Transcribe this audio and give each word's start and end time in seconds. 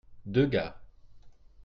deux 0.25 0.47
gars. 0.47 0.81